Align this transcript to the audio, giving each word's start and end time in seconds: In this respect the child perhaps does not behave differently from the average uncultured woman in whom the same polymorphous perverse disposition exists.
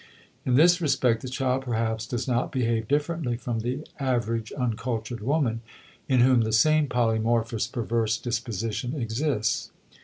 In 0.47 0.55
this 0.55 0.81
respect 0.81 1.21
the 1.21 1.29
child 1.29 1.61
perhaps 1.61 2.07
does 2.07 2.27
not 2.27 2.51
behave 2.51 2.87
differently 2.87 3.37
from 3.37 3.59
the 3.59 3.85
average 3.99 4.51
uncultured 4.53 5.19
woman 5.19 5.61
in 6.09 6.21
whom 6.21 6.41
the 6.41 6.51
same 6.51 6.87
polymorphous 6.87 7.71
perverse 7.71 8.17
disposition 8.17 8.99
exists. 8.99 9.69